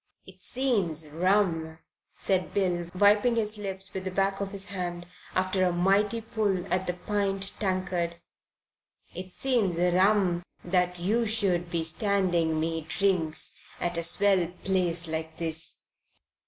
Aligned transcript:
"It 0.25 0.41
seems 0.41 1.07
rum," 1.09 1.77
said 2.11 2.55
Bill, 2.55 2.89
wiping 2.95 3.35
his 3.35 3.59
lips 3.59 3.93
with 3.93 4.03
the 4.03 4.09
back 4.09 4.41
of 4.41 4.49
his 4.49 4.65
hand, 4.69 5.05
after 5.35 5.63
a 5.63 5.71
mighty 5.71 6.21
pull 6.21 6.65
at 6.73 6.87
the 6.87 6.95
pint 6.95 7.51
tankard 7.59 8.15
"it 9.13 9.35
seems 9.35 9.77
rum 9.77 10.41
that 10.65 10.97
you 10.99 11.27
should 11.27 11.69
be 11.69 11.83
standing 11.83 12.59
me 12.59 12.81
drinks 12.89 13.63
at 13.79 13.95
a 13.95 14.03
swell 14.03 14.47
place 14.63 15.07
like 15.07 15.37
this. 15.37 15.81